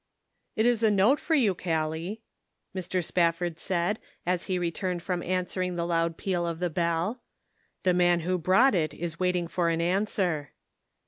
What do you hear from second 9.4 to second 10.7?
for an answer."